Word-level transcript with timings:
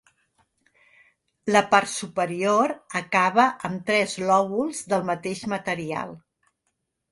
La 1.55 1.61
part 1.73 1.91
superior 1.91 2.73
acaba 3.01 3.47
amb 3.71 3.85
tres 3.93 4.17
lòbuls 4.33 4.83
del 4.95 5.09
mateix 5.13 5.47
material. 5.57 6.19